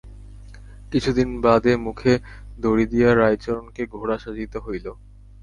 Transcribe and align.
কিছুদিন 0.91 1.29
বাদে 1.41 1.73
মুখে 1.77 2.13
দড়ি 2.59 2.85
দিয়া 2.85 3.09
রাইচরণকে 3.15 3.83
ঘোড়া 3.93 4.17
সাজিতে 4.17 4.57
হইল। 4.59 4.85